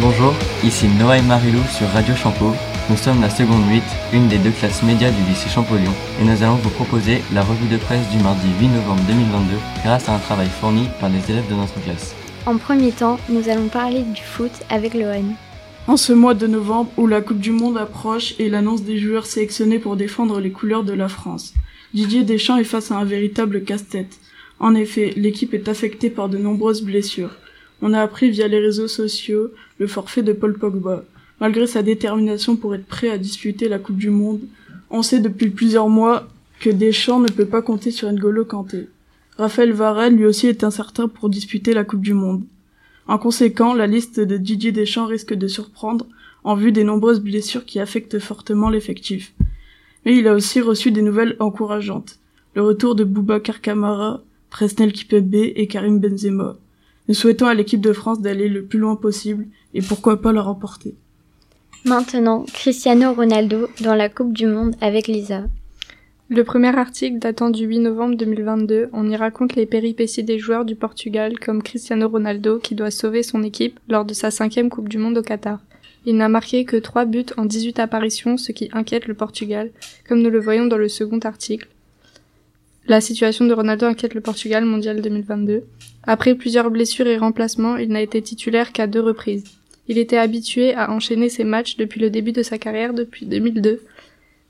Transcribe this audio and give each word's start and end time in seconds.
Bonjour, 0.00 0.34
ici 0.64 0.88
Noah 0.98 1.18
et 1.18 1.22
Marilou 1.22 1.62
sur 1.70 1.86
Radio 1.90 2.16
Champeau. 2.16 2.52
Nous 2.90 2.96
sommes 2.96 3.20
la 3.20 3.30
seconde 3.30 3.62
8, 3.70 3.80
une 4.12 4.26
des 4.26 4.38
deux 4.38 4.50
classes 4.50 4.82
médias 4.82 5.12
du 5.12 5.22
lycée 5.28 5.48
Champollion, 5.48 5.92
et 6.20 6.24
nous 6.24 6.42
allons 6.42 6.56
vous 6.56 6.70
proposer 6.70 7.22
la 7.32 7.42
revue 7.42 7.68
de 7.68 7.76
presse 7.76 8.08
du 8.10 8.18
mardi 8.18 8.48
8 8.60 8.68
novembre 8.68 9.02
2022 9.06 9.54
grâce 9.84 10.08
à 10.08 10.16
un 10.16 10.18
travail 10.18 10.48
fourni 10.48 10.88
par 10.98 11.10
les 11.10 11.30
élèves 11.30 11.48
de 11.48 11.54
notre 11.54 11.80
classe. 11.84 12.12
En 12.44 12.56
premier 12.56 12.90
temps, 12.90 13.20
nous 13.28 13.48
allons 13.48 13.68
parler 13.68 14.02
du 14.02 14.20
foot 14.20 14.50
avec 14.68 14.94
l'OM. 14.94 15.34
En 15.86 15.96
ce 15.96 16.12
mois 16.12 16.34
de 16.34 16.48
novembre 16.48 16.90
où 16.96 17.06
la 17.06 17.20
Coupe 17.20 17.38
du 17.38 17.52
Monde 17.52 17.78
approche 17.78 18.34
et 18.40 18.48
l'annonce 18.48 18.82
des 18.82 18.98
joueurs 18.98 19.26
sélectionnés 19.26 19.78
pour 19.78 19.94
défendre 19.94 20.40
les 20.40 20.50
couleurs 20.50 20.82
de 20.82 20.92
la 20.92 21.08
France, 21.08 21.54
Didier 21.94 22.24
Deschamps 22.24 22.58
est 22.58 22.64
face 22.64 22.90
à 22.90 22.96
un 22.96 23.04
véritable 23.04 23.62
casse-tête. 23.62 24.18
En 24.58 24.74
effet, 24.74 25.14
l'équipe 25.16 25.54
est 25.54 25.68
affectée 25.68 26.10
par 26.10 26.28
de 26.28 26.38
nombreuses 26.38 26.82
blessures. 26.82 27.30
On 27.82 27.92
a 27.92 28.00
appris 28.00 28.30
via 28.30 28.48
les 28.48 28.58
réseaux 28.58 28.88
sociaux 28.88 29.50
le 29.78 29.86
forfait 29.86 30.22
de 30.22 30.32
Paul 30.32 30.58
Pogba. 30.58 31.04
Malgré 31.40 31.66
sa 31.66 31.82
détermination 31.82 32.56
pour 32.56 32.74
être 32.74 32.86
prêt 32.86 33.10
à 33.10 33.18
disputer 33.18 33.68
la 33.68 33.78
Coupe 33.78 33.96
du 33.96 34.10
Monde, 34.10 34.40
on 34.90 35.02
sait 35.02 35.20
depuis 35.20 35.50
plusieurs 35.50 35.88
mois 35.88 36.28
que 36.60 36.70
Deschamps 36.70 37.20
ne 37.20 37.28
peut 37.28 37.46
pas 37.46 37.62
compter 37.62 37.90
sur 37.90 38.10
N'Golo 38.10 38.44
Kanté. 38.44 38.88
Raphaël 39.36 39.72
Varane 39.72 40.16
lui 40.16 40.26
aussi 40.26 40.46
est 40.46 40.62
incertain 40.62 41.08
pour 41.08 41.28
disputer 41.28 41.74
la 41.74 41.84
Coupe 41.84 42.02
du 42.02 42.14
Monde. 42.14 42.44
En 43.06 43.18
conséquent, 43.18 43.74
la 43.74 43.86
liste 43.86 44.20
de 44.20 44.36
Didier 44.36 44.72
Deschamps 44.72 45.06
risque 45.06 45.34
de 45.34 45.48
surprendre 45.48 46.06
en 46.44 46.54
vue 46.54 46.72
des 46.72 46.84
nombreuses 46.84 47.20
blessures 47.20 47.64
qui 47.64 47.80
affectent 47.80 48.18
fortement 48.18 48.70
l'effectif. 48.70 49.34
Mais 50.04 50.16
il 50.16 50.28
a 50.28 50.34
aussi 50.34 50.60
reçu 50.60 50.90
des 50.90 51.02
nouvelles 51.02 51.36
encourageantes. 51.40 52.18
Le 52.54 52.62
retour 52.62 52.94
de 52.94 53.04
Boubacar 53.04 53.60
Kamara, 53.60 54.22
Presnel 54.50 54.92
Kipembe 54.92 55.34
et 55.34 55.66
Karim 55.66 55.98
Benzema. 55.98 56.56
Nous 57.08 57.14
souhaitons 57.14 57.46
à 57.46 57.54
l'équipe 57.54 57.80
de 57.80 57.92
France 57.92 58.20
d'aller 58.20 58.48
le 58.48 58.64
plus 58.64 58.78
loin 58.78 58.96
possible 58.96 59.46
et 59.74 59.82
pourquoi 59.82 60.22
pas 60.22 60.32
la 60.32 60.42
remporter. 60.42 60.94
Maintenant, 61.84 62.46
Cristiano 62.52 63.12
Ronaldo 63.12 63.68
dans 63.82 63.94
la 63.94 64.08
Coupe 64.08 64.32
du 64.32 64.46
Monde 64.46 64.74
avec 64.80 65.06
Lisa. 65.06 65.44
Le 66.30 66.42
premier 66.42 66.74
article 66.74 67.18
datant 67.18 67.50
du 67.50 67.66
8 67.66 67.80
novembre 67.80 68.16
2022, 68.16 68.88
on 68.94 69.10
y 69.10 69.16
raconte 69.16 69.54
les 69.54 69.66
péripéties 69.66 70.24
des 70.24 70.38
joueurs 70.38 70.64
du 70.64 70.74
Portugal 70.74 71.38
comme 71.38 71.62
Cristiano 71.62 72.08
Ronaldo 72.08 72.58
qui 72.58 72.74
doit 72.74 72.90
sauver 72.90 73.22
son 73.22 73.42
équipe 73.42 73.78
lors 73.90 74.06
de 74.06 74.14
sa 74.14 74.30
cinquième 74.30 74.70
Coupe 74.70 74.88
du 74.88 74.96
Monde 74.96 75.18
au 75.18 75.22
Qatar. 75.22 75.60
Il 76.06 76.16
n'a 76.16 76.30
marqué 76.30 76.64
que 76.64 76.78
3 76.78 77.04
buts 77.04 77.26
en 77.36 77.44
18 77.44 77.78
apparitions, 77.78 78.38
ce 78.38 78.52
qui 78.52 78.70
inquiète 78.72 79.06
le 79.06 79.14
Portugal, 79.14 79.70
comme 80.08 80.22
nous 80.22 80.30
le 80.30 80.40
voyons 80.40 80.64
dans 80.64 80.78
le 80.78 80.88
second 80.88 81.18
article. 81.18 81.68
La 82.86 83.00
situation 83.00 83.46
de 83.46 83.54
Ronaldo 83.54 83.86
inquiète 83.86 84.12
le 84.12 84.20
Portugal 84.20 84.66
mondial 84.66 85.00
2022. 85.00 85.64
Après 86.02 86.34
plusieurs 86.34 86.70
blessures 86.70 87.06
et 87.06 87.16
remplacements, 87.16 87.78
il 87.78 87.88
n'a 87.88 88.02
été 88.02 88.20
titulaire 88.20 88.72
qu'à 88.72 88.86
deux 88.86 89.00
reprises. 89.00 89.44
Il 89.88 89.96
était 89.96 90.18
habitué 90.18 90.74
à 90.74 90.90
enchaîner 90.90 91.30
ses 91.30 91.44
matchs 91.44 91.78
depuis 91.78 91.98
le 91.98 92.10
début 92.10 92.32
de 92.32 92.42
sa 92.42 92.58
carrière 92.58 92.92
depuis 92.92 93.24
2002. 93.24 93.80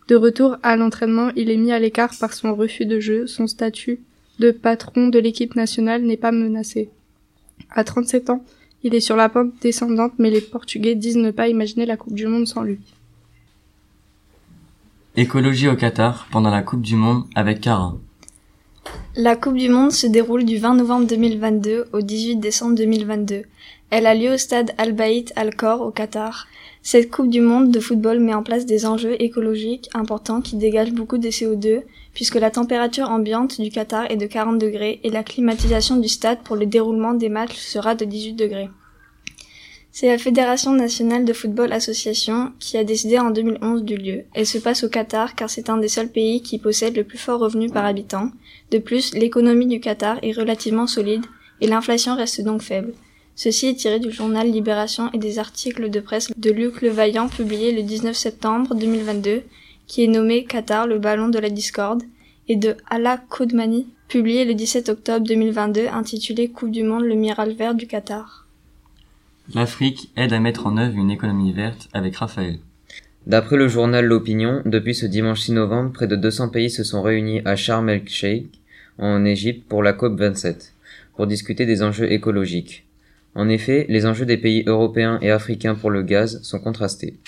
De 0.08 0.16
retour 0.16 0.56
à 0.64 0.76
l'entraînement, 0.76 1.30
il 1.36 1.48
est 1.48 1.56
mis 1.56 1.70
à 1.70 1.78
l'écart 1.78 2.12
par 2.18 2.32
son 2.32 2.56
refus 2.56 2.86
de 2.86 2.98
jeu, 2.98 3.28
son 3.28 3.46
statut 3.46 4.00
de 4.40 4.50
patron 4.50 5.06
de 5.06 5.20
l'équipe 5.20 5.54
nationale 5.54 6.02
n'est 6.02 6.16
pas 6.16 6.32
menacé. 6.32 6.90
À 7.70 7.84
37 7.84 8.30
ans, 8.30 8.44
il 8.82 8.96
est 8.96 9.00
sur 9.00 9.14
la 9.14 9.28
pente 9.28 9.52
descendante, 9.62 10.14
mais 10.18 10.30
les 10.30 10.40
Portugais 10.40 10.96
disent 10.96 11.16
ne 11.16 11.30
pas 11.30 11.48
imaginer 11.48 11.86
la 11.86 11.96
Coupe 11.96 12.14
du 12.14 12.26
Monde 12.26 12.48
sans 12.48 12.62
lui. 12.62 12.80
Écologie 15.16 15.68
au 15.68 15.76
Qatar 15.76 16.26
pendant 16.32 16.50
la 16.50 16.62
Coupe 16.62 16.82
du 16.82 16.96
Monde 16.96 17.24
avec 17.36 17.60
Cara. 17.60 17.94
La 19.16 19.36
Coupe 19.36 19.56
du 19.56 19.68
Monde 19.68 19.92
se 19.92 20.08
déroule 20.08 20.44
du 20.44 20.56
20 20.56 20.74
novembre 20.74 21.06
2022 21.06 21.84
au 21.92 22.00
18 22.00 22.36
décembre 22.36 22.74
2022. 22.74 23.42
Elle 23.90 24.06
a 24.06 24.14
lieu 24.16 24.32
au 24.32 24.36
stade 24.36 24.72
Al 24.76 24.92
Bayt 24.92 25.32
Al 25.36 25.54
Khor 25.54 25.82
au 25.82 25.92
Qatar. 25.92 26.48
Cette 26.82 27.12
Coupe 27.12 27.28
du 27.28 27.40
Monde 27.40 27.70
de 27.70 27.78
football 27.78 28.18
met 28.18 28.34
en 28.34 28.42
place 28.42 28.66
des 28.66 28.86
enjeux 28.86 29.14
écologiques 29.22 29.88
importants 29.94 30.40
qui 30.40 30.56
dégagent 30.56 30.92
beaucoup 30.92 31.18
de 31.18 31.28
CO2 31.28 31.82
puisque 32.12 32.34
la 32.34 32.50
température 32.50 33.08
ambiante 33.08 33.60
du 33.60 33.70
Qatar 33.70 34.10
est 34.10 34.16
de 34.16 34.26
40 34.26 34.58
degrés 34.58 34.98
et 35.04 35.10
la 35.10 35.22
climatisation 35.22 35.96
du 35.96 36.08
stade 36.08 36.40
pour 36.42 36.56
le 36.56 36.66
déroulement 36.66 37.14
des 37.14 37.28
matchs 37.28 37.56
sera 37.56 37.94
de 37.94 38.04
18 38.04 38.32
degrés. 38.32 38.68
C'est 39.96 40.08
la 40.08 40.18
Fédération 40.18 40.72
nationale 40.72 41.24
de 41.24 41.32
football 41.32 41.72
association 41.72 42.50
qui 42.58 42.76
a 42.76 42.82
décidé 42.82 43.16
en 43.20 43.30
2011 43.30 43.84
du 43.84 43.96
lieu. 43.96 44.24
Elle 44.34 44.44
se 44.44 44.58
passe 44.58 44.82
au 44.82 44.88
Qatar 44.88 45.36
car 45.36 45.48
c'est 45.48 45.70
un 45.70 45.76
des 45.76 45.86
seuls 45.86 46.10
pays 46.10 46.42
qui 46.42 46.58
possède 46.58 46.96
le 46.96 47.04
plus 47.04 47.16
fort 47.16 47.38
revenu 47.38 47.70
par 47.70 47.84
habitant. 47.84 48.32
De 48.72 48.78
plus, 48.78 49.14
l'économie 49.14 49.68
du 49.68 49.78
Qatar 49.78 50.18
est 50.22 50.32
relativement 50.32 50.88
solide 50.88 51.24
et 51.60 51.68
l'inflation 51.68 52.16
reste 52.16 52.40
donc 52.40 52.62
faible. 52.62 52.92
Ceci 53.36 53.68
est 53.68 53.74
tiré 53.74 54.00
du 54.00 54.10
journal 54.10 54.50
Libération 54.50 55.10
et 55.12 55.18
des 55.18 55.38
articles 55.38 55.88
de 55.88 56.00
presse 56.00 56.32
de 56.36 56.50
Luc 56.50 56.82
Levaillant 56.82 57.28
publiés 57.28 57.70
le 57.70 57.84
19 57.84 58.16
septembre 58.16 58.74
2022 58.74 59.42
qui 59.86 60.02
est 60.02 60.08
nommé 60.08 60.42
Qatar 60.42 60.88
le 60.88 60.98
ballon 60.98 61.28
de 61.28 61.38
la 61.38 61.50
discorde 61.50 62.02
et 62.48 62.56
de 62.56 62.76
Ala 62.90 63.16
Koudmani 63.16 63.86
publié 64.08 64.44
le 64.44 64.54
17 64.54 64.88
octobre 64.88 65.24
2022 65.24 65.86
intitulé 65.86 66.48
Coupe 66.48 66.72
du 66.72 66.82
monde 66.82 67.04
le 67.04 67.14
miral 67.14 67.52
vert 67.52 67.76
du 67.76 67.86
Qatar. 67.86 68.43
L'Afrique 69.52 70.10
aide 70.16 70.32
à 70.32 70.40
mettre 70.40 70.66
en 70.66 70.78
œuvre 70.78 70.96
une 70.96 71.10
économie 71.10 71.52
verte 71.52 71.90
avec 71.92 72.16
Raphaël. 72.16 72.60
D'après 73.26 73.56
le 73.56 73.68
journal 73.68 74.06
L'Opinion, 74.06 74.62
depuis 74.64 74.94
ce 74.94 75.04
dimanche 75.04 75.42
6 75.42 75.52
novembre, 75.52 75.92
près 75.92 76.06
de 76.06 76.16
200 76.16 76.48
pays 76.48 76.70
se 76.70 76.82
sont 76.82 77.02
réunis 77.02 77.42
à 77.44 77.54
Sharm 77.54 77.90
el-Sheikh, 77.90 78.48
en 78.96 79.22
Égypte, 79.26 79.68
pour 79.68 79.82
la 79.82 79.92
COP 79.92 80.18
27, 80.18 80.72
pour 81.14 81.26
discuter 81.26 81.66
des 81.66 81.82
enjeux 81.82 82.10
écologiques. 82.10 82.86
En 83.34 83.50
effet, 83.50 83.84
les 83.90 84.06
enjeux 84.06 84.24
des 84.24 84.38
pays 84.38 84.64
européens 84.66 85.18
et 85.20 85.30
africains 85.30 85.74
pour 85.74 85.90
le 85.90 86.02
gaz 86.02 86.40
sont 86.42 86.58
contrastés. 86.58 87.18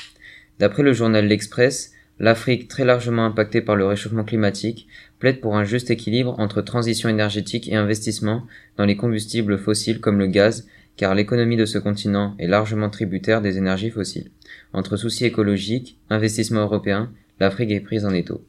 D'après 0.59 0.82
le 0.82 0.94
journal 0.94 1.26
L'Express, 1.26 1.93
l'Afrique, 2.19 2.66
très 2.66 2.87
largement 2.87 3.26
impactée 3.26 3.60
par 3.60 3.76
le 3.76 3.84
réchauffement 3.84 4.25
climatique, 4.25 4.88
plaide 5.19 5.41
pour 5.41 5.55
un 5.55 5.65
juste 5.65 5.91
équilibre 5.91 6.34
entre 6.38 6.62
transition 6.62 7.10
énergétique 7.10 7.69
et 7.69 7.76
investissement 7.76 8.47
dans 8.78 8.87
les 8.87 8.97
combustibles 8.97 9.59
fossiles 9.59 10.00
comme 10.00 10.19
le 10.19 10.28
gaz 10.28 10.66
car 10.96 11.14
l'économie 11.14 11.56
de 11.56 11.66
ce 11.66 11.78
continent 11.78 12.34
est 12.38 12.46
largement 12.46 12.90
tributaire 12.90 13.42
des 13.42 13.58
énergies 13.58 13.90
fossiles. 13.90 14.30
Entre 14.72 14.96
soucis 14.96 15.24
écologiques, 15.24 15.98
investissements 16.10 16.62
européens, 16.62 17.10
l'Afrique 17.38 17.70
est 17.70 17.80
prise 17.80 18.04
en 18.04 18.14
étau. 18.14 18.42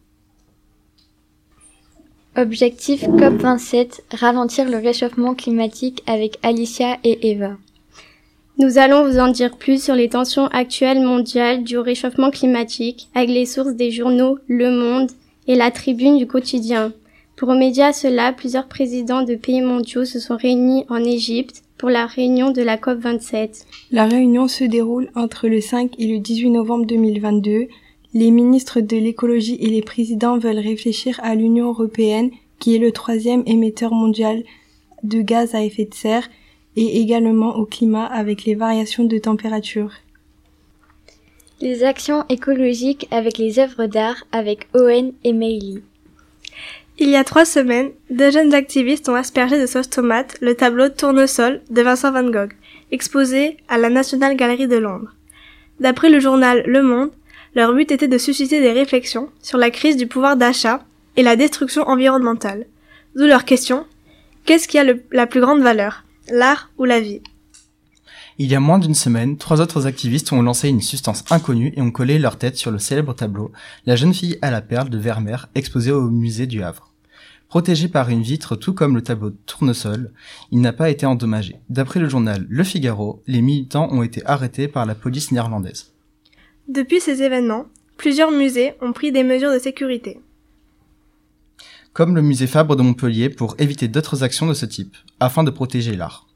Objectif 2.36 3.04
COP27, 3.04 4.02
ralentir 4.14 4.70
le 4.70 4.78
réchauffement 4.78 5.34
climatique 5.34 6.04
avec 6.06 6.38
Alicia 6.44 6.98
et 7.04 7.32
Eva. 7.32 7.58
Nous 8.60 8.78
allons 8.78 9.08
vous 9.08 9.20
en 9.20 9.28
dire 9.28 9.58
plus 9.58 9.84
sur 9.84 9.96
les 9.96 10.10
tensions 10.10 10.48
actuelles 10.48 11.02
mondiales 11.02 11.64
du 11.64 11.78
réchauffement 11.78 12.32
climatique 12.32 13.08
avec 13.14 13.30
les 13.30 13.46
sources 13.46 13.76
des 13.76 13.92
journaux 13.92 14.40
Le 14.48 14.72
Monde 14.72 15.12
et 15.48 15.56
la 15.56 15.72
Tribune 15.72 16.18
du 16.18 16.28
quotidien. 16.28 16.94
Pour 17.36 17.50
remédier 17.50 17.84
à 17.84 17.94
cela, 17.94 18.34
plusieurs 18.34 18.68
présidents 18.68 19.24
de 19.24 19.36
pays 19.36 19.62
mondiaux 19.62 20.06
se 20.06 20.20
sont 20.20 20.38
réunis 20.38 20.86
en 20.90 21.04
Égypte 21.04 21.64
pour 21.78 21.90
la 21.90 22.06
réunion 22.06 22.52
de 22.52 22.62
la 22.62 22.78
COP27. 22.78 23.66
La 23.92 24.06
réunion 24.06 24.48
se 24.48 24.64
déroule 24.64 25.10
entre 25.16 25.48
le 25.48 25.62
5 25.62 25.92
et 26.00 26.08
le 26.08 26.20
18 26.20 26.52
novembre 26.52 26.86
2022. 26.86 27.68
Les 28.14 28.32
ministres 28.32 28.82
de 28.82 28.98
l'écologie 28.98 29.58
et 29.60 29.68
les 29.68 29.82
présidents 29.82 30.38
veulent 30.38 30.60
réfléchir 30.60 31.20
à 31.24 31.36
l'Union 31.36 31.68
européenne, 31.68 32.32
qui 32.60 32.76
est 32.76 32.80
le 32.80 32.92
troisième 32.92 33.44
émetteur 33.46 33.94
mondial 33.94 34.44
de 35.04 35.22
gaz 35.22 35.54
à 35.54 35.64
effet 35.64 35.86
de 35.86 35.94
serre, 35.94 36.28
et 36.76 37.00
également 37.00 37.56
au 37.56 37.66
climat 37.66 38.06
avec 38.06 38.46
les 38.46 38.56
variations 38.56 39.04
de 39.04 39.18
température. 39.18 39.92
Les 41.60 41.84
actions 41.84 42.24
écologiques 42.30 43.08
avec 43.10 43.40
les 43.40 43.58
œuvres 43.58 43.88
d'art 43.88 44.24
avec 44.32 44.68
Owen 44.76 45.14
et 45.24 45.34
Meili. 45.34 45.82
Il 47.00 47.10
y 47.10 47.16
a 47.16 47.24
trois 47.24 47.46
semaines, 47.46 47.92
deux 48.10 48.32
jeunes 48.32 48.56
activistes 48.56 49.08
ont 49.08 49.14
aspergé 49.14 49.62
de 49.62 49.68
sauce 49.68 49.88
tomate 49.88 50.36
le 50.42 50.56
tableau 50.56 50.90
Tournesol 50.90 51.62
de 51.70 51.82
Vincent 51.84 52.12
Van 52.12 52.28
Gogh, 52.28 52.54
exposé 52.92 53.58
à 53.68 53.78
la 53.78 53.90
National 53.90 54.36
Gallery 54.36 54.68
de 54.68 54.78
Londres. 54.78 55.14
D'après 55.80 56.10
le 56.10 56.20
journal 56.20 56.64
Le 56.66 56.82
Monde, 56.82 57.12
leur 57.54 57.72
but 57.76 57.92
était 57.92 58.08
de 58.08 58.18
susciter 58.18 58.62
des 58.62 58.72
réflexions 58.72 59.30
sur 59.44 59.60
la 59.60 59.70
crise 59.70 59.96
du 59.96 60.08
pouvoir 60.08 60.38
d'achat 60.38 60.84
et 61.18 61.22
la 61.22 61.36
destruction 61.36 61.84
environnementale. 61.88 62.66
D'où 63.16 63.26
leur 63.26 63.46
question, 63.46 63.86
qu'est-ce 64.46 64.68
qui 64.68 64.80
a 64.80 64.86
la 65.12 65.28
plus 65.28 65.42
grande 65.42 65.62
valeur, 65.62 66.04
l'art 66.32 66.72
ou 66.80 66.86
la 66.86 67.00
vie? 67.00 67.22
Il 68.40 68.52
y 68.52 68.56
a 68.56 68.60
moins 68.60 68.80
d'une 68.80 68.96
semaine, 68.96 69.38
trois 69.38 69.62
autres 69.62 69.86
activistes 69.86 70.32
ont 70.32 70.42
lancé 70.42 70.70
une 70.70 70.82
substance 70.82 71.24
inconnue 71.30 71.74
et 71.76 71.82
ont 71.82 71.92
collé 71.92 72.18
leur 72.18 72.38
tête 72.38 72.58
sur 72.58 72.72
le 72.72 72.80
célèbre 72.80 73.14
tableau 73.14 73.52
La 73.86 73.96
jeune 73.96 74.14
fille 74.16 74.40
à 74.42 74.50
la 74.50 74.62
perle 74.62 74.90
de 74.90 74.98
Vermeer 74.98 75.48
exposé 75.54 75.92
au 75.92 76.10
musée 76.10 76.46
du 76.48 76.62
Havre. 76.64 76.87
Protégé 77.50 77.88
par 77.88 78.10
une 78.10 78.24
vitre 78.24 78.58
tout 78.58 78.74
comme 78.74 78.96
le 78.96 79.02
tableau 79.02 79.30
de 79.30 79.38
tournesol, 79.46 80.12
il 80.52 80.60
n'a 80.60 80.74
pas 80.74 80.90
été 80.90 81.06
endommagé. 81.06 81.56
D'après 81.70 82.02
le 82.02 82.10
journal 82.10 82.46
Le 82.50 82.64
Figaro, 82.64 83.24
les 83.26 83.42
militants 83.42 83.88
ont 83.92 84.04
été 84.04 84.26
arrêtés 84.26 84.68
par 84.68 84.86
la 84.86 84.96
police 84.96 85.32
néerlandaise. 85.32 85.94
Depuis 86.68 87.00
ces 87.00 87.24
événements, 87.24 87.68
plusieurs 87.96 88.32
musées 88.32 88.74
ont 88.82 88.92
pris 88.92 89.14
des 89.14 89.24
mesures 89.24 89.54
de 89.54 89.60
sécurité. 89.60 90.20
Comme 91.94 92.16
le 92.16 92.22
musée 92.22 92.48
Fabre 92.48 92.76
de 92.76 92.84
Montpellier 92.84 93.30
pour 93.30 93.56
éviter 93.60 93.88
d'autres 93.88 94.24
actions 94.24 94.46
de 94.46 94.54
ce 94.54 94.66
type, 94.66 94.98
afin 95.22 95.46
de 95.46 95.50
protéger 95.50 95.96
l'art. 95.96 96.28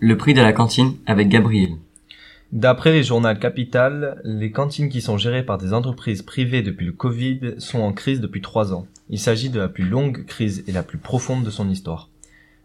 Le 0.00 0.18
prix 0.18 0.34
de 0.34 0.42
la 0.42 0.52
cantine 0.52 0.96
avec 1.06 1.28
Gabriel. 1.30 1.78
D'après 2.54 2.92
les 2.92 3.02
journaux 3.02 3.34
Capital, 3.34 4.20
les 4.22 4.52
cantines 4.52 4.88
qui 4.88 5.00
sont 5.00 5.18
gérées 5.18 5.42
par 5.42 5.58
des 5.58 5.72
entreprises 5.72 6.22
privées 6.22 6.62
depuis 6.62 6.86
le 6.86 6.92
Covid 6.92 7.54
sont 7.58 7.80
en 7.80 7.92
crise 7.92 8.20
depuis 8.20 8.42
trois 8.42 8.72
ans. 8.72 8.86
Il 9.10 9.18
s'agit 9.18 9.50
de 9.50 9.58
la 9.58 9.66
plus 9.66 9.84
longue 9.84 10.24
crise 10.24 10.62
et 10.68 10.70
la 10.72 10.84
plus 10.84 10.98
profonde 10.98 11.42
de 11.42 11.50
son 11.50 11.68
histoire. 11.68 12.10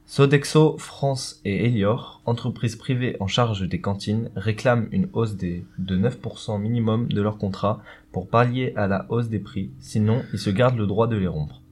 Sodexo 0.06 0.78
France 0.78 1.42
et 1.44 1.66
Elior, 1.66 2.22
entreprises 2.28 2.76
privées 2.76 3.18
en 3.20 3.26
charge 3.26 3.68
des 3.68 3.82
cantines, 3.82 4.30
réclament 4.36 4.90
une 4.92 5.10
hausse 5.14 5.38
des, 5.38 5.66
de 5.80 5.98
9% 5.98 6.62
minimum 6.62 7.08
de 7.08 7.22
leur 7.24 7.40
contrat 7.40 7.82
pour 8.12 8.28
pallier 8.28 8.74
à 8.76 8.86
la 8.86 9.08
hausse 9.10 9.30
des 9.30 9.40
prix, 9.40 9.72
sinon 9.80 10.22
ils 10.34 10.40
se 10.40 10.52
gardent 10.52 10.78
le 10.78 10.86
droit 10.86 11.08
de 11.08 11.18
les 11.18 11.26
rompre. 11.26 11.64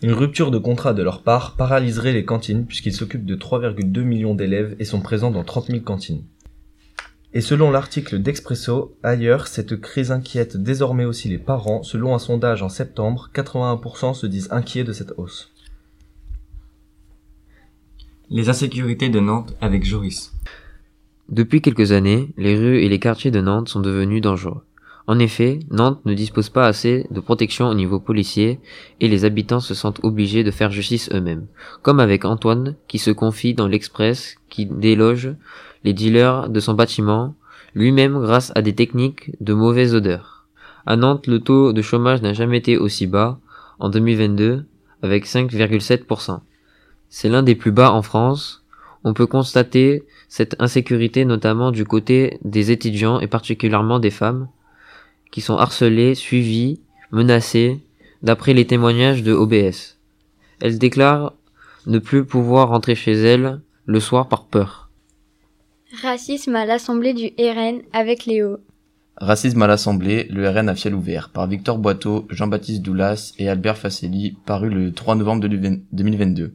Une 0.00 0.12
rupture 0.12 0.52
de 0.52 0.58
contrat 0.58 0.94
de 0.94 1.02
leur 1.02 1.22
part 1.22 1.56
paralyserait 1.56 2.12
les 2.12 2.24
cantines 2.24 2.66
puisqu'ils 2.66 2.94
s'occupent 2.94 3.26
de 3.26 3.34
3,2 3.34 4.02
millions 4.02 4.36
d'élèves 4.36 4.76
et 4.78 4.84
sont 4.84 5.00
présents 5.00 5.32
dans 5.32 5.42
30 5.42 5.66
000 5.66 5.80
cantines. 5.80 6.22
Et 7.36 7.40
selon 7.40 7.72
l'article 7.72 8.20
d'Expresso, 8.20 8.96
ailleurs, 9.02 9.48
cette 9.48 9.80
crise 9.80 10.12
inquiète 10.12 10.56
désormais 10.56 11.04
aussi 11.04 11.28
les 11.28 11.38
parents. 11.38 11.82
Selon 11.82 12.14
un 12.14 12.20
sondage 12.20 12.62
en 12.62 12.68
septembre, 12.68 13.28
81% 13.34 14.14
se 14.14 14.26
disent 14.26 14.48
inquiets 14.52 14.84
de 14.84 14.92
cette 14.92 15.12
hausse. 15.16 15.52
Les 18.30 18.48
insécurités 18.48 19.08
de 19.08 19.18
Nantes 19.18 19.56
avec 19.60 19.84
Joris. 19.84 20.32
Depuis 21.28 21.60
quelques 21.60 21.90
années, 21.90 22.32
les 22.36 22.56
rues 22.56 22.82
et 22.82 22.88
les 22.88 23.00
quartiers 23.00 23.32
de 23.32 23.40
Nantes 23.40 23.68
sont 23.68 23.80
devenus 23.80 24.22
dangereux. 24.22 24.62
En 25.06 25.18
effet, 25.18 25.60
Nantes 25.70 26.00
ne 26.06 26.14
dispose 26.14 26.48
pas 26.48 26.66
assez 26.66 27.06
de 27.10 27.20
protection 27.20 27.68
au 27.68 27.74
niveau 27.74 28.00
policier 28.00 28.58
et 29.00 29.08
les 29.08 29.26
habitants 29.26 29.60
se 29.60 29.74
sentent 29.74 30.00
obligés 30.02 30.44
de 30.44 30.50
faire 30.50 30.70
justice 30.70 31.10
eux-mêmes. 31.12 31.46
Comme 31.82 32.00
avec 32.00 32.24
Antoine 32.24 32.74
qui 32.88 32.98
se 32.98 33.10
confie 33.10 33.52
dans 33.52 33.68
l'Express 33.68 34.36
qui 34.48 34.64
déloge 34.64 35.34
les 35.84 35.92
dealers 35.92 36.48
de 36.48 36.58
son 36.58 36.72
bâtiment, 36.72 37.34
lui-même 37.74 38.18
grâce 38.18 38.50
à 38.54 38.62
des 38.62 38.74
techniques 38.74 39.32
de 39.42 39.52
mauvaise 39.52 39.94
odeur. 39.94 40.46
À 40.86 40.96
Nantes, 40.96 41.26
le 41.26 41.40
taux 41.40 41.72
de 41.72 41.82
chômage 41.82 42.22
n'a 42.22 42.32
jamais 42.32 42.58
été 42.58 42.78
aussi 42.78 43.06
bas, 43.06 43.38
en 43.78 43.90
2022, 43.90 44.64
avec 45.02 45.26
5,7%. 45.26 46.40
C'est 47.10 47.28
l'un 47.28 47.42
des 47.42 47.54
plus 47.54 47.72
bas 47.72 47.92
en 47.92 48.02
France. 48.02 48.64
On 49.02 49.12
peut 49.12 49.26
constater 49.26 50.04
cette 50.28 50.56
insécurité 50.60 51.24
notamment 51.24 51.70
du 51.70 51.84
côté 51.84 52.38
des 52.42 52.70
étudiants 52.70 53.20
et 53.20 53.26
particulièrement 53.26 53.98
des 53.98 54.10
femmes, 54.10 54.48
qui 55.34 55.40
sont 55.40 55.56
harcelées, 55.56 56.14
suivies, 56.14 56.78
menacées, 57.10 57.80
d'après 58.22 58.54
les 58.54 58.68
témoignages 58.68 59.24
de 59.24 59.32
OBS. 59.32 59.98
Elle 60.60 60.78
déclare 60.78 61.34
ne 61.88 61.98
plus 61.98 62.24
pouvoir 62.24 62.68
rentrer 62.68 62.94
chez 62.94 63.14
elle 63.14 63.60
le 63.84 63.98
soir 63.98 64.28
par 64.28 64.44
peur. 64.44 64.90
Racisme 66.00 66.54
à 66.54 66.64
l'Assemblée 66.66 67.14
du 67.14 67.32
RN 67.36 67.80
avec 67.92 68.26
Léo. 68.26 68.58
Racisme 69.16 69.60
à 69.62 69.66
l'Assemblée, 69.66 70.28
le 70.30 70.48
RN 70.48 70.68
à 70.68 70.76
fiel 70.76 70.94
ouvert, 70.94 71.30
par 71.30 71.48
Victor 71.48 71.78
Boiteau, 71.78 72.26
Jean-Baptiste 72.30 72.82
Doulas 72.82 73.32
et 73.36 73.48
Albert 73.48 73.76
Facelli, 73.78 74.36
paru 74.46 74.70
le 74.70 74.92
3 74.92 75.16
novembre 75.16 75.48
2022. 75.48 76.54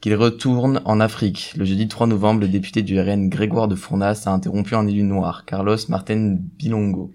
Qu'il 0.00 0.14
retourne 0.14 0.80
en 0.84 1.00
Afrique. 1.00 1.54
Le 1.56 1.64
jeudi 1.64 1.88
3 1.88 2.06
novembre, 2.06 2.42
le 2.42 2.48
député 2.48 2.82
du 2.82 3.00
RN 3.00 3.28
Grégoire 3.28 3.66
de 3.66 3.74
Fournas 3.74 4.22
a 4.26 4.30
interrompu 4.30 4.76
un 4.76 4.86
élu 4.86 5.02
noir, 5.02 5.44
Carlos 5.44 5.76
Martin 5.88 6.36
Bilongo. 6.56 7.10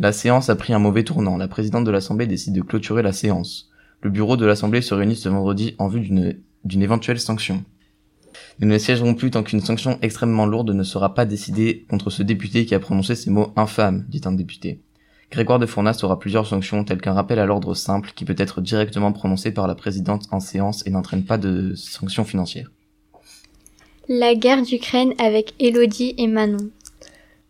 La 0.00 0.12
séance 0.12 0.48
a 0.48 0.56
pris 0.56 0.72
un 0.72 0.78
mauvais 0.78 1.04
tournant. 1.04 1.36
La 1.36 1.46
présidente 1.46 1.84
de 1.84 1.90
l'Assemblée 1.90 2.26
décide 2.26 2.54
de 2.54 2.62
clôturer 2.62 3.02
la 3.02 3.12
séance. 3.12 3.68
Le 4.00 4.08
bureau 4.08 4.38
de 4.38 4.46
l'Assemblée 4.46 4.80
se 4.80 4.94
réunit 4.94 5.14
ce 5.14 5.28
vendredi 5.28 5.74
en 5.76 5.88
vue 5.88 6.00
d'une 6.00 6.82
éventuelle 6.82 7.20
sanction. 7.20 7.62
Nous 8.60 8.68
ne 8.68 8.78
siégerons 8.78 9.14
plus 9.14 9.30
tant 9.30 9.42
qu'une 9.42 9.60
sanction 9.60 9.98
extrêmement 10.00 10.46
lourde 10.46 10.70
ne 10.70 10.84
sera 10.84 11.12
pas 11.12 11.26
décidée 11.26 11.84
contre 11.90 12.08
ce 12.08 12.22
député 12.22 12.64
qui 12.64 12.74
a 12.74 12.80
prononcé 12.80 13.14
ces 13.14 13.28
mots 13.28 13.52
infâmes, 13.56 14.06
dit 14.08 14.22
un 14.24 14.32
député. 14.32 14.80
Grégoire 15.30 15.58
de 15.58 15.66
Fournas 15.66 16.00
aura 16.02 16.18
plusieurs 16.18 16.46
sanctions 16.46 16.82
telles 16.82 17.02
qu'un 17.02 17.12
rappel 17.12 17.38
à 17.38 17.44
l'ordre 17.44 17.74
simple 17.74 18.12
qui 18.16 18.24
peut 18.24 18.34
être 18.38 18.62
directement 18.62 19.12
prononcé 19.12 19.52
par 19.52 19.66
la 19.66 19.74
présidente 19.74 20.28
en 20.30 20.40
séance 20.40 20.82
et 20.86 20.90
n'entraîne 20.90 21.26
pas 21.26 21.36
de 21.36 21.74
sanctions 21.74 22.24
financières. 22.24 22.70
La 24.08 24.34
guerre 24.34 24.62
d'Ukraine 24.62 25.12
avec 25.18 25.52
Elodie 25.60 26.14
et 26.16 26.26
Manon. 26.26 26.70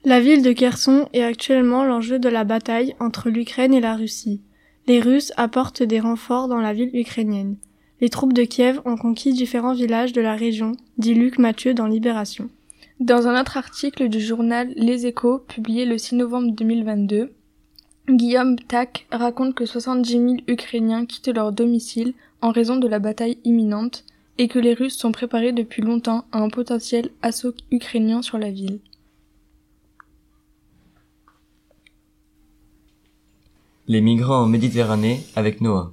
La 0.03 0.19
ville 0.19 0.43
de 0.43 0.53
Kherson 0.53 1.11
est 1.13 1.23
actuellement 1.23 1.85
l'enjeu 1.85 2.19
de 2.19 2.31
la 2.31 2.45
bataille 2.45 2.95
entre 3.01 3.29
l'Ukraine 3.29 3.75
et 3.75 3.83
la 3.83 3.95
Russie. 3.95 4.41
Les 4.87 4.99
Russes 4.99 5.31
apportent 5.37 5.83
des 5.83 6.01
renforts 6.01 6.49
dans 6.49 6.59
la 6.59 6.73
ville 6.73 6.89
ukrainienne. 6.95 7.57
Les 8.01 8.09
troupes 8.09 8.33
de 8.33 8.45
Kiev 8.45 8.81
ont 8.87 8.97
conquis 8.97 9.35
différents 9.35 9.75
villages 9.75 10.15
de 10.15 10.23
la 10.23 10.37
région, 10.37 10.73
dit 10.97 11.13
Luc 11.13 11.39
Mathieu 11.39 11.75
dans 11.75 11.87
Libération. 11.87 12.49
Dans 12.99 13.29
un 13.29 13.39
autre 13.39 13.59
article 13.59 14.09
du 14.09 14.21
journal 14.21 14.73
Les 14.75 15.07
Échos, 15.07 15.41
publié 15.41 15.85
le 15.85 15.99
6 15.99 16.15
novembre 16.15 16.53
2022, 16.53 17.35
Guillaume 18.09 18.59
Tack 18.59 19.07
raconte 19.13 19.55
que 19.55 19.67
70 19.67 20.13
000 20.13 20.37
Ukrainiens 20.49 21.05
quittent 21.05 21.29
leur 21.29 21.53
domicile 21.53 22.15
en 22.41 22.53
raison 22.53 22.77
de 22.77 22.89
la 22.89 23.01
bataille 23.01 23.37
imminente 23.45 24.07
et 24.39 24.49
que 24.49 24.59
les 24.59 24.73
Russes 24.73 24.97
sont 24.97 25.13
préparés 25.13 25.53
depuis 25.53 25.83
longtemps 25.83 26.25
à 26.33 26.39
un 26.39 26.49
potentiel 26.49 27.11
assaut 27.21 27.53
ukrainien 27.71 28.23
sur 28.23 28.39
la 28.39 28.51
ville. 28.51 28.81
Les 33.91 34.01
migrants 34.01 34.43
en 34.43 34.47
Méditerranée 34.47 35.21
avec 35.35 35.61
Noah. 35.61 35.93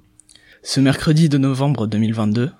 Ce 0.61 0.79
mercredi 0.79 1.29
de 1.29 1.39
novembre 1.39 1.87
2022, 1.87 2.51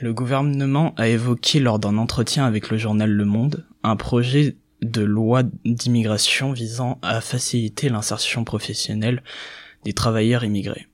le 0.00 0.14
gouvernement 0.14 0.94
a 0.96 1.08
évoqué 1.08 1.60
lors 1.60 1.78
d'un 1.78 1.98
entretien 1.98 2.46
avec 2.46 2.70
le 2.70 2.78
journal 2.78 3.10
Le 3.10 3.26
Monde 3.26 3.66
un 3.82 3.96
projet 3.96 4.56
de 4.80 5.02
loi 5.02 5.42
d'immigration 5.66 6.52
visant 6.52 6.98
à 7.02 7.20
faciliter 7.20 7.90
l'insertion 7.90 8.42
professionnelle 8.42 9.22
des 9.84 9.92
travailleurs 9.92 10.44
immigrés. 10.44 10.86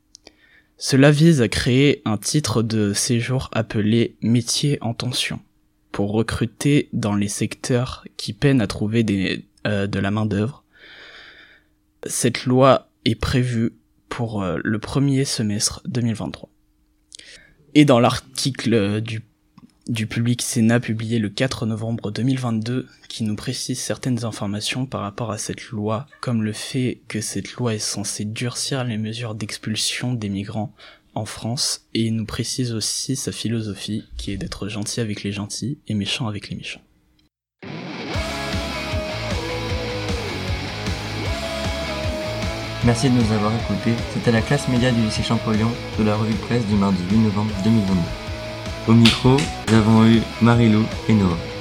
Cela 0.79 1.13
vise 1.13 1.41
à 1.41 1.47
créer 1.47 2.03
un 2.05 2.19
titre 2.19 2.65
de 2.65 2.93
séjour 2.95 3.51
appelé 3.53 4.17
métier 4.21 4.79
en 4.81 4.95
tension 4.95 5.39
pour 5.93 6.11
recruter 6.11 6.89
dans 6.93 7.15
les 7.15 7.29
secteurs 7.29 8.05
qui 8.17 8.33
peinent 8.33 8.63
à 8.63 8.67
trouver 8.67 9.47
euh, 9.65 9.87
de 9.87 9.99
la 10.01 10.11
main 10.11 10.27
d'œuvre. 10.27 10.65
Cette 12.05 12.47
loi 12.47 12.89
est 13.05 13.15
prévue 13.15 13.75
pour 14.13 14.43
euh, 14.43 14.59
le 14.63 14.79
premier 14.79 15.25
semestre 15.25 15.81
2023. 15.87 16.51
Et 17.75 17.87
dans 17.87 17.99
l'article 17.99 19.01
du, 19.01 19.23
du 19.89 20.07
Public 20.07 20.43
Sénat 20.43 20.81
publié 20.81 21.19
le 21.19 21.31
4 21.31 21.65
novembre 21.65 22.11
2022, 22.11 22.89
qui 23.09 23.25
nous 23.25 23.37
précise 23.37 23.81
certaines 23.81 24.27
informations 24.27 24.85
par 24.85 25.01
rapport 25.01 25.31
à 25.31 25.39
cette 25.39 25.71
loi, 25.71 26.07
comme 26.21 26.43
le 26.43 26.53
fait 26.53 27.01
que 27.09 27.23
cette 27.23 27.55
loi 27.55 27.73
est 27.73 27.79
censée 27.79 28.27
durcir 28.27 28.85
les 28.85 28.99
mesures 28.99 29.35
d'expulsion 29.35 30.13
des 30.13 30.29
migrants 30.29 30.75
en 31.15 31.25
France, 31.25 31.87
et 31.95 32.11
nous 32.11 32.27
précise 32.27 32.75
aussi 32.75 33.17
sa 33.17 33.33
philosophie, 33.33 34.05
qui 34.19 34.31
est 34.31 34.37
d'être 34.37 34.69
gentil 34.69 35.01
avec 35.01 35.23
les 35.23 35.33
gentils 35.33 35.79
et 35.89 35.95
méchant 35.95 36.29
avec 36.29 36.51
les 36.51 36.57
méchants. 36.57 36.83
Merci 42.85 43.11
de 43.11 43.15
nous 43.15 43.33
avoir 43.33 43.53
écoutés. 43.55 43.95
C'était 44.13 44.33
la 44.33 44.41
classe 44.41 44.67
média 44.67 44.91
du 44.91 45.03
lycée 45.03 45.23
Champollion 45.23 45.71
de 45.99 46.05
la 46.05 46.17
revue 46.17 46.35
presse 46.35 46.67
du 46.67 46.75
mardi 46.75 46.99
8 47.11 47.17
novembre 47.19 47.53
2022. 47.63 48.01
Au 48.89 48.93
micro, 48.93 49.37
nous 49.69 49.75
avons 49.75 50.05
eu 50.07 50.21
Marilou 50.41 50.85
et 51.09 51.15
Noah. 51.15 51.52